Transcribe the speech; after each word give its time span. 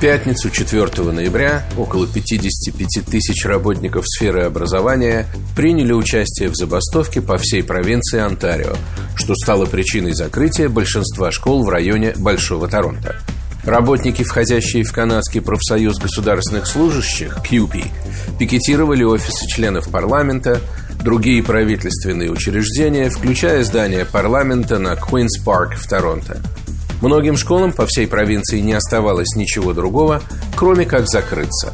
Пятницу 0.00 0.48
4 0.48 1.10
ноября 1.10 1.64
около 1.76 2.06
55 2.06 3.04
тысяч 3.04 3.44
работников 3.44 4.04
сферы 4.06 4.44
образования 4.44 5.26
приняли 5.56 5.92
участие 5.92 6.50
в 6.50 6.54
забастовке 6.54 7.20
по 7.20 7.36
всей 7.36 7.64
провинции 7.64 8.20
Онтарио, 8.20 8.76
что 9.16 9.34
стало 9.34 9.66
причиной 9.66 10.12
закрытия 10.12 10.68
большинства 10.68 11.32
школ 11.32 11.64
в 11.64 11.68
районе 11.68 12.14
Большого 12.16 12.68
Торонто. 12.68 13.16
Работники, 13.64 14.22
входящие 14.22 14.84
в 14.84 14.92
Канадский 14.92 15.40
профсоюз 15.40 15.98
государственных 15.98 16.68
служащих, 16.68 17.38
QP, 17.38 17.84
пикетировали 18.38 19.02
офисы 19.02 19.48
членов 19.48 19.90
парламента, 19.90 20.60
другие 21.02 21.42
правительственные 21.42 22.30
учреждения, 22.30 23.10
включая 23.10 23.64
здание 23.64 24.04
парламента 24.04 24.78
на 24.78 24.94
Квинс 24.94 25.38
Парк 25.38 25.74
в 25.74 25.88
Торонто. 25.88 26.40
Многим 27.00 27.36
школам 27.36 27.72
по 27.72 27.86
всей 27.86 28.06
провинции 28.06 28.58
не 28.60 28.72
оставалось 28.72 29.36
ничего 29.36 29.72
другого, 29.72 30.22
кроме 30.56 30.84
как 30.84 31.08
закрыться. 31.08 31.72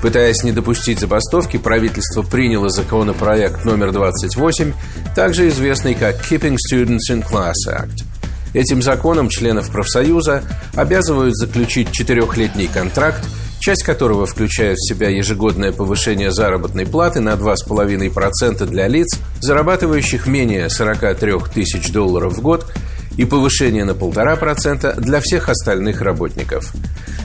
Пытаясь 0.00 0.42
не 0.44 0.52
допустить 0.52 1.00
забастовки, 1.00 1.58
правительство 1.58 2.22
приняло 2.22 2.70
законопроект 2.70 3.64
номер 3.64 3.92
28, 3.92 4.72
также 5.14 5.48
известный 5.48 5.94
как 5.94 6.16
Keeping 6.30 6.56
Students 6.56 7.10
in 7.10 7.24
Class 7.28 7.54
Act. 7.68 8.04
Этим 8.54 8.80
законом 8.82 9.28
членов 9.28 9.70
профсоюза 9.70 10.42
обязывают 10.74 11.36
заключить 11.36 11.92
четырехлетний 11.92 12.68
контракт, 12.72 13.24
часть 13.60 13.82
которого 13.82 14.24
включает 14.24 14.78
в 14.78 14.88
себя 14.88 15.10
ежегодное 15.10 15.70
повышение 15.70 16.32
заработной 16.32 16.86
платы 16.86 17.20
на 17.20 17.34
2,5% 17.34 18.64
для 18.66 18.88
лиц, 18.88 19.18
зарабатывающих 19.40 20.26
менее 20.26 20.70
43 20.70 21.34
тысяч 21.52 21.92
долларов 21.92 22.34
в 22.34 22.40
год 22.40 22.72
и 23.16 23.24
повышение 23.24 23.84
на 23.84 23.92
1,5% 23.92 25.00
для 25.00 25.20
всех 25.20 25.48
остальных 25.48 26.00
работников. 26.00 26.72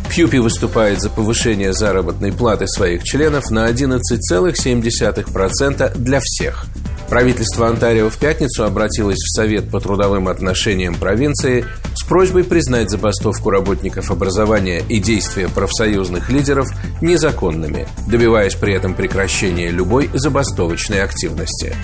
Пьюпи 0.09 0.38
выступает 0.38 1.02
за 1.02 1.09
повышение 1.09 1.73
заработной 1.73 2.31
платы 2.31 2.67
своих 2.67 3.03
членов 3.03 3.50
на 3.50 3.67
11,7% 3.67 5.97
для 5.97 6.19
всех. 6.22 6.67
Правительство 7.09 7.67
Онтарио 7.67 8.09
в 8.09 8.17
пятницу 8.17 8.63
обратилось 8.63 9.19
в 9.19 9.36
Совет 9.36 9.69
по 9.69 9.80
трудовым 9.80 10.28
отношениям 10.28 10.95
провинции 10.95 11.66
с 11.94 12.03
просьбой 12.03 12.44
признать 12.44 12.89
забастовку 12.89 13.52
работников 13.52 14.09
образования 14.09 14.83
и 14.88 15.00
действия 15.00 15.47
профсоюзных 15.47 16.30
лидеров 16.30 16.67
незаконными, 17.02 17.88
добиваясь 18.08 18.56
при 18.56 18.73
этом 18.73 18.95
прекращения 18.95 19.69
любой 19.69 20.09
забастовочной 20.13 21.03
активности. 21.03 21.75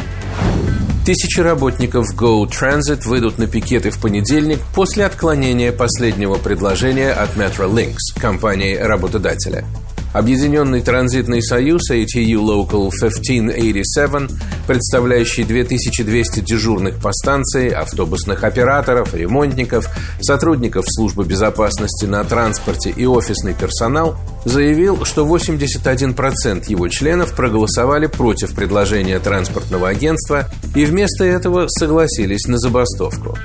Тысячи 1.03 1.39
работников 1.39 2.13
Go 2.15 2.45
Transit 2.45 3.07
выйдут 3.07 3.39
на 3.39 3.47
пикеты 3.47 3.89
в 3.89 3.99
понедельник 3.99 4.59
после 4.75 5.03
отклонения 5.05 5.71
последнего 5.71 6.35
предложения 6.35 7.11
от 7.11 7.35
Metrolinx, 7.35 7.95
компании 8.19 8.75
работодателя. 8.75 9.65
Объединенный 10.13 10.81
транзитный 10.81 11.41
союз 11.41 11.89
ATU 11.89 12.35
Local 12.35 12.89
1587, 12.89 14.27
представляющий 14.67 15.45
2200 15.45 16.41
дежурных 16.41 16.99
по 16.99 17.13
станции, 17.13 17.71
автобусных 17.71 18.43
операторов, 18.43 19.13
ремонтников, 19.15 19.87
сотрудников 20.19 20.83
службы 20.89 21.23
безопасности 21.23 22.05
на 22.05 22.25
транспорте 22.25 22.89
и 22.89 23.05
офисный 23.05 23.53
персонал, 23.53 24.17
заявил, 24.43 25.05
что 25.05 25.25
81% 25.25 26.65
его 26.67 26.89
членов 26.89 27.33
проголосовали 27.33 28.07
против 28.07 28.53
предложения 28.53 29.19
транспортного 29.19 29.87
агентства 29.87 30.49
и 30.75 30.83
вместо 30.83 31.23
этого 31.23 31.67
согласились 31.69 32.47
на 32.47 32.57
забастовку. 32.57 33.37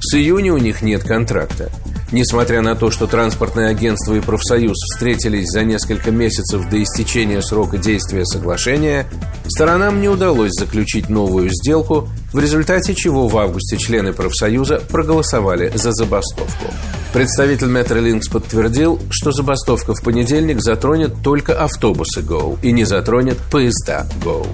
С 0.00 0.14
июня 0.14 0.52
у 0.54 0.58
них 0.58 0.82
нет 0.82 1.02
контракта. 1.02 1.70
Несмотря 2.12 2.60
на 2.60 2.76
то, 2.76 2.90
что 2.90 3.06
транспортное 3.06 3.70
агентство 3.70 4.14
и 4.14 4.20
профсоюз 4.20 4.76
встретились 4.76 5.48
за 5.48 5.64
несколько 5.64 6.10
месяцев 6.10 6.68
до 6.68 6.82
истечения 6.82 7.40
срока 7.40 7.78
действия 7.78 8.26
соглашения, 8.26 9.06
сторонам 9.48 10.02
не 10.02 10.10
удалось 10.10 10.52
заключить 10.52 11.08
новую 11.08 11.48
сделку, 11.48 12.10
в 12.34 12.38
результате 12.38 12.94
чего 12.94 13.28
в 13.28 13.38
августе 13.38 13.78
члены 13.78 14.12
профсоюза 14.12 14.82
проголосовали 14.90 15.72
за 15.74 15.92
забастовку. 15.92 16.66
Представитель 17.14 17.68
Metrolinx 17.68 18.30
подтвердил, 18.30 19.00
что 19.08 19.32
забастовка 19.32 19.94
в 19.94 20.02
понедельник 20.02 20.60
затронет 20.60 21.14
только 21.24 21.58
автобусы 21.58 22.20
GO 22.20 22.58
и 22.62 22.72
не 22.72 22.84
затронет 22.84 23.38
поезда 23.50 24.06
GO. 24.22 24.46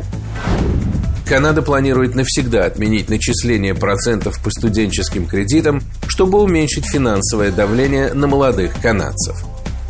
Канада 1.29 1.61
планирует 1.61 2.15
навсегда 2.15 2.65
отменить 2.65 3.11
начисление 3.11 3.75
процентов 3.75 4.43
по 4.43 4.51
студенческим 4.51 5.27
кредитам, 5.27 5.83
чтобы 6.07 6.41
уменьшить 6.41 6.87
финансовое 6.87 7.53
давление 7.53 8.15
на 8.15 8.27
молодых 8.27 8.73
канадцев. 8.81 9.37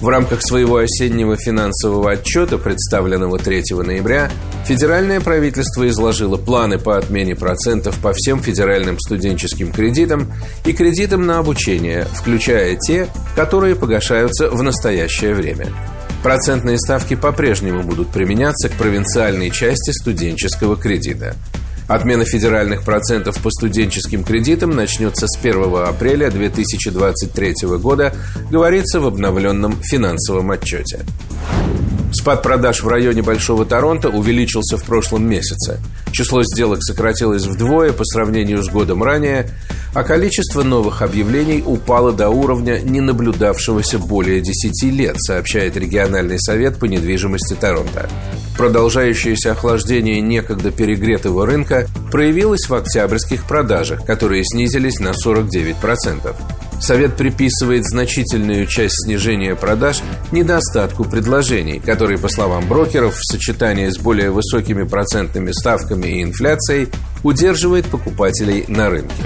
В 0.00 0.08
рамках 0.08 0.42
своего 0.42 0.78
осеннего 0.78 1.36
финансового 1.36 2.10
отчета, 2.10 2.58
представленного 2.58 3.38
3 3.38 3.62
ноября, 3.70 4.32
федеральное 4.64 5.20
правительство 5.20 5.86
изложило 5.88 6.36
планы 6.36 6.80
по 6.80 6.98
отмене 6.98 7.36
процентов 7.36 7.96
по 8.00 8.12
всем 8.14 8.42
федеральным 8.42 8.98
студенческим 8.98 9.72
кредитам 9.72 10.32
и 10.64 10.72
кредитам 10.72 11.24
на 11.24 11.38
обучение, 11.38 12.04
включая 12.14 12.74
те, 12.76 13.08
которые 13.36 13.76
погашаются 13.76 14.50
в 14.50 14.60
настоящее 14.64 15.34
время. 15.34 15.66
Процентные 16.22 16.78
ставки 16.78 17.14
по-прежнему 17.14 17.82
будут 17.82 18.08
применяться 18.08 18.68
к 18.68 18.72
провинциальной 18.72 19.50
части 19.50 19.90
студенческого 19.90 20.76
кредита. 20.76 21.36
Отмена 21.86 22.26
федеральных 22.26 22.82
процентов 22.84 23.40
по 23.40 23.50
студенческим 23.50 24.22
кредитам 24.22 24.70
начнется 24.70 25.26
с 25.26 25.38
1 25.38 25.86
апреля 25.86 26.30
2023 26.30 27.54
года, 27.78 28.14
говорится 28.50 29.00
в 29.00 29.06
обновленном 29.06 29.80
финансовом 29.82 30.50
отчете. 30.50 31.06
Спад 32.12 32.42
продаж 32.42 32.82
в 32.82 32.88
районе 32.88 33.22
Большого 33.22 33.64
Торонто 33.64 34.08
увеличился 34.08 34.76
в 34.76 34.84
прошлом 34.84 35.28
месяце. 35.28 35.78
Число 36.10 36.42
сделок 36.42 36.82
сократилось 36.82 37.44
вдвое 37.44 37.92
по 37.92 38.04
сравнению 38.04 38.62
с 38.62 38.68
годом 38.68 39.02
ранее, 39.02 39.50
а 39.94 40.02
количество 40.02 40.62
новых 40.62 41.02
объявлений 41.02 41.62
упало 41.64 42.12
до 42.12 42.30
уровня, 42.30 42.80
не 42.80 43.00
наблюдавшегося 43.00 43.98
более 43.98 44.40
10 44.40 44.82
лет, 44.92 45.16
сообщает 45.18 45.76
региональный 45.76 46.40
совет 46.40 46.78
по 46.78 46.86
недвижимости 46.86 47.54
Торонто. 47.54 48.08
Продолжающееся 48.56 49.52
охлаждение 49.52 50.20
некогда 50.20 50.70
перегретого 50.70 51.46
рынка 51.46 51.86
проявилось 52.10 52.68
в 52.68 52.74
октябрьских 52.74 53.44
продажах, 53.44 54.04
которые 54.04 54.44
снизились 54.44 54.98
на 54.98 55.10
49%. 55.10 56.34
Совет 56.80 57.16
приписывает 57.16 57.84
значительную 57.84 58.66
часть 58.66 59.04
снижения 59.04 59.54
продаж 59.54 60.00
недостатку 60.32 61.04
предложений, 61.04 61.82
который, 61.84 62.18
по 62.18 62.28
словам 62.28 62.68
брокеров, 62.68 63.16
в 63.16 63.24
сочетании 63.24 63.88
с 63.88 63.98
более 63.98 64.30
высокими 64.30 64.84
процентными 64.84 65.50
ставками 65.52 66.06
и 66.06 66.22
инфляцией 66.22 66.88
удерживает 67.24 67.86
покупателей 67.86 68.64
на 68.68 68.90
рынке. 68.90 69.24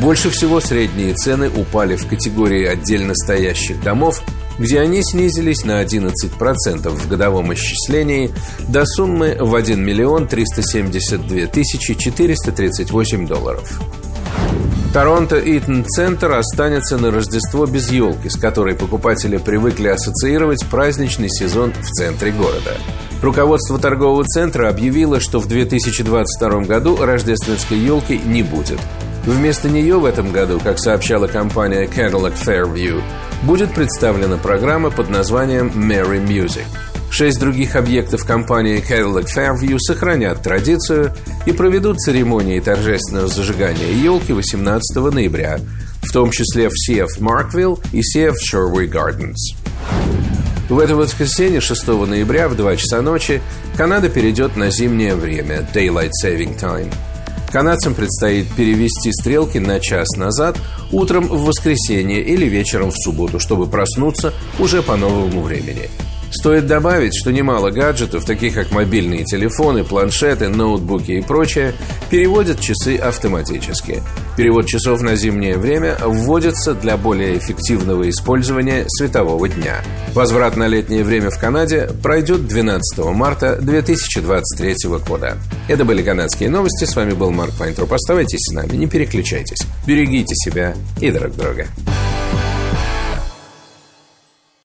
Больше 0.00 0.30
всего 0.30 0.60
средние 0.60 1.14
цены 1.14 1.48
упали 1.48 1.96
в 1.96 2.06
категории 2.06 2.66
отдельно 2.66 3.14
стоящих 3.14 3.82
домов, 3.82 4.20
где 4.58 4.80
они 4.80 5.02
снизились 5.02 5.64
на 5.64 5.82
11% 5.82 6.88
в 6.88 7.08
годовом 7.08 7.54
исчислении 7.54 8.32
до 8.68 8.84
суммы 8.84 9.36
в 9.38 9.54
1 9.54 9.84
миллион 9.84 10.26
372 10.26 11.46
тысячи 11.46 11.94
438 11.94 13.26
долларов. 13.26 13.80
Торонто 14.92 15.38
Итон 15.38 15.84
Центр 15.84 16.32
останется 16.32 16.96
на 16.96 17.10
Рождество 17.10 17.66
без 17.66 17.90
елки, 17.90 18.28
с 18.28 18.36
которой 18.36 18.74
покупатели 18.74 19.36
привыкли 19.36 19.88
ассоциировать 19.88 20.64
праздничный 20.66 21.28
сезон 21.28 21.72
в 21.72 21.90
центре 21.90 22.32
города. 22.32 22.76
Руководство 23.22 23.78
торгового 23.78 24.24
центра 24.24 24.68
объявило, 24.68 25.20
что 25.20 25.38
в 25.38 25.48
2022 25.48 26.60
году 26.62 26.96
рождественской 26.96 27.78
елки 27.78 28.18
не 28.18 28.42
будет. 28.42 28.78
Вместо 29.24 29.68
нее 29.68 29.98
в 29.98 30.04
этом 30.04 30.30
году, 30.30 30.60
как 30.62 30.78
сообщала 30.78 31.26
компания 31.26 31.86
Cadillac 31.86 32.34
Fairview, 32.34 33.02
будет 33.42 33.74
представлена 33.74 34.36
программа 34.36 34.90
под 34.90 35.10
названием 35.10 35.68
Merry 35.68 36.24
Music– 36.24 36.64
Шесть 37.16 37.40
других 37.40 37.76
объектов 37.76 38.26
компании 38.26 38.84
Cadillac 38.86 39.28
Fairview 39.34 39.78
сохранят 39.78 40.42
традицию 40.42 41.14
и 41.46 41.52
проведут 41.52 41.98
церемонии 41.98 42.60
торжественного 42.60 43.28
зажигания 43.28 43.90
елки 43.90 44.34
18 44.34 44.96
ноября, 45.14 45.58
в 46.02 46.12
том 46.12 46.30
числе 46.30 46.68
в 46.68 46.74
CF 46.74 47.18
Markville 47.18 47.82
и 47.94 48.00
CF 48.00 48.34
Sherway 48.34 48.86
Gardens. 48.86 49.56
В 50.68 50.78
это 50.78 50.94
воскресенье, 50.94 51.62
6 51.62 51.86
ноября, 51.86 52.50
в 52.50 52.54
2 52.54 52.76
часа 52.76 53.00
ночи, 53.00 53.40
Канада 53.78 54.10
перейдет 54.10 54.54
на 54.56 54.68
зимнее 54.70 55.14
время– 55.14 55.66
Daylight 55.74 56.10
Saving 56.22 56.60
Time. 56.60 56.92
Канадцам 57.50 57.94
предстоит 57.94 58.46
перевести 58.54 59.10
стрелки 59.10 59.56
на 59.56 59.80
час 59.80 60.06
назад, 60.18 60.58
утром 60.92 61.28
в 61.28 61.46
воскресенье 61.46 62.20
или 62.20 62.44
вечером 62.44 62.90
в 62.90 62.96
субботу, 62.98 63.40
чтобы 63.40 63.68
проснуться 63.68 64.34
уже 64.58 64.82
по 64.82 64.96
новому 64.96 65.40
времени– 65.40 65.88
Стоит 66.30 66.66
добавить, 66.66 67.14
что 67.14 67.32
немало 67.32 67.70
гаджетов, 67.70 68.24
таких 68.24 68.54
как 68.54 68.70
мобильные 68.72 69.24
телефоны, 69.24 69.84
планшеты, 69.84 70.48
ноутбуки 70.48 71.12
и 71.12 71.22
прочее, 71.22 71.74
переводят 72.10 72.60
часы 72.60 72.96
автоматически. 72.96 74.02
Перевод 74.36 74.66
часов 74.66 75.00
на 75.00 75.16
зимнее 75.16 75.56
время 75.56 75.96
вводится 76.04 76.74
для 76.74 76.96
более 76.96 77.38
эффективного 77.38 78.08
использования 78.10 78.84
светового 78.88 79.48
дня. 79.48 79.82
Возврат 80.14 80.56
на 80.56 80.68
летнее 80.68 81.04
время 81.04 81.30
в 81.30 81.38
Канаде 81.38 81.88
пройдет 82.02 82.46
12 82.46 82.98
марта 83.06 83.56
2023 83.60 84.74
года. 85.08 85.38
Это 85.68 85.84
были 85.84 86.02
канадские 86.02 86.50
новости. 86.50 86.84
С 86.84 86.96
вами 86.96 87.12
был 87.12 87.30
Марк 87.30 87.58
Вайнтроп. 87.58 87.92
Оставайтесь 87.92 88.40
с 88.40 88.52
нами, 88.52 88.76
не 88.76 88.86
переключайтесь. 88.86 89.66
Берегите 89.86 90.34
себя 90.34 90.74
и 91.00 91.10
друг 91.10 91.34
друга. 91.36 91.66